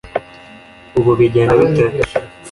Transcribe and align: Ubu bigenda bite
Ubu 0.99 1.11
bigenda 1.19 1.53
bite 1.59 1.83